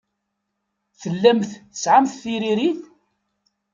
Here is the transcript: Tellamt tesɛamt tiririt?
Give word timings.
Tellamt 1.01 1.51
tesɛamt 1.71 2.15
tiririt? 2.21 2.81